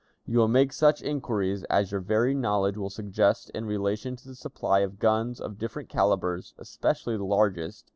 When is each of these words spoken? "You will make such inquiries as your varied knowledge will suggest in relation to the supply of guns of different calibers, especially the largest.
"You 0.25 0.39
will 0.39 0.47
make 0.47 0.73
such 0.73 1.03
inquiries 1.03 1.63
as 1.65 1.91
your 1.91 2.01
varied 2.01 2.37
knowledge 2.37 2.75
will 2.75 2.89
suggest 2.89 3.51
in 3.51 3.65
relation 3.65 4.15
to 4.15 4.27
the 4.29 4.33
supply 4.33 4.79
of 4.79 4.97
guns 4.97 5.39
of 5.39 5.59
different 5.59 5.89
calibers, 5.89 6.55
especially 6.57 7.17
the 7.17 7.23
largest. 7.23 7.85